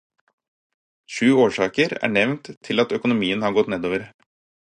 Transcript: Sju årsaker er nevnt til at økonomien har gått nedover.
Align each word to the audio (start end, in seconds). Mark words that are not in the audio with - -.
Sju 1.15 1.29
årsaker 1.43 1.93
er 2.07 2.13
nevnt 2.15 2.49
til 2.71 2.85
at 2.85 2.97
økonomien 2.99 3.47
har 3.49 3.55
gått 3.61 3.71
nedover. 3.77 4.09